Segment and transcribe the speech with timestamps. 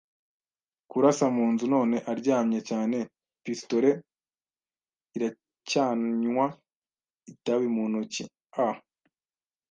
[0.89, 2.97] kurasa mu nzu none aryamye cyane,
[3.43, 3.99] pistolet
[5.15, 6.45] iracyanywa
[7.31, 8.23] itabi mu ntoki.
[8.65, 8.65] A.